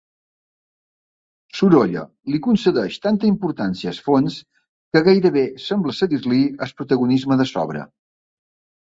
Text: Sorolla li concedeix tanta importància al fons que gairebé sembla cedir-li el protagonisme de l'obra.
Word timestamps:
Sorolla 1.57 2.05
li 2.35 2.39
concedeix 2.47 2.97
tanta 3.03 3.29
importància 3.31 3.89
al 3.91 3.99
fons 4.07 4.39
que 4.97 5.03
gairebé 5.09 5.45
sembla 5.67 5.95
cedir-li 5.99 6.41
el 6.69 6.75
protagonisme 6.81 7.39
de 7.43 7.47
l'obra. 7.53 7.85